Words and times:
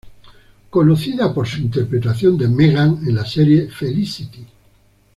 Conocida 0.71 1.31
por 1.31 1.47
su 1.47 1.61
interpretación 1.61 2.35
de 2.35 2.47
Meghan 2.47 3.01
en 3.05 3.13
la 3.13 3.23
serie 3.23 3.69
Felicity. 3.69 4.43